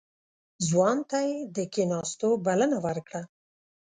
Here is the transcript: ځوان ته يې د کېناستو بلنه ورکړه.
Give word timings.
ځوان 0.67 0.97
ته 1.09 1.17
يې 1.27 1.35
د 1.55 1.57
کېناستو 1.73 2.29
بلنه 2.45 2.77
ورکړه. 2.85 3.21